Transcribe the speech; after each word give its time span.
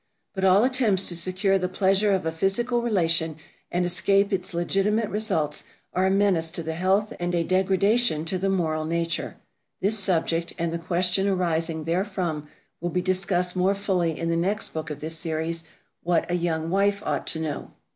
But 0.33 0.43
all 0.43 0.63
attempts 0.63 1.07
to 1.09 1.15
secure 1.15 1.59
the 1.59 1.69
pleasure 1.69 2.11
of 2.11 2.25
a 2.25 2.31
physical 2.31 2.81
relation 2.81 3.35
and 3.71 3.85
escape 3.85 4.33
its 4.33 4.51
legitimate 4.51 5.11
results 5.11 5.63
are 5.93 6.07
a 6.07 6.09
menace 6.09 6.49
to 6.57 6.63
the 6.63 6.73
health 6.73 7.13
and 7.19 7.35
a 7.35 7.43
degradation 7.43 8.25
to 8.25 8.39
the 8.39 8.49
moral 8.49 8.83
nature. 8.83 9.37
This 9.79 9.99
subject, 9.99 10.53
and 10.57 10.73
the 10.73 10.79
questions 10.79 11.27
arising 11.27 11.83
therefrom, 11.85 12.47
will 12.79 12.89
be 12.89 13.01
discussed 13.03 13.55
more 13.55 13.75
fully 13.75 14.17
in 14.19 14.29
the 14.29 14.35
next 14.35 14.69
book 14.69 14.89
of 14.89 15.01
this 15.01 15.17
series, 15.19 15.65
"What 16.01 16.25
a 16.31 16.35
Young 16.35 16.71
Wife 16.71 17.03
Ought 17.05 17.27
to 17.27 17.39
Know." 17.39 17.71